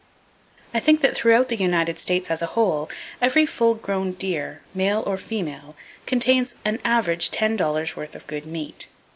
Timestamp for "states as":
1.99-2.41